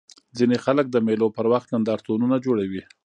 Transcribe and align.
ځيني 0.37 0.57
خلک 0.65 0.85
د 0.91 0.97
مېلو 1.07 1.27
پر 1.37 1.45
وخت 1.53 1.67
نندارتونونه 1.73 2.35
جوړوي. 2.45 2.83